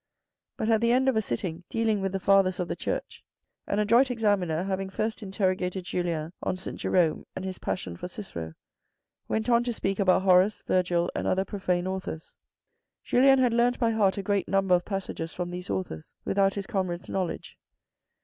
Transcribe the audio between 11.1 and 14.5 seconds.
and other profane authors. Julien had learnt by heart a great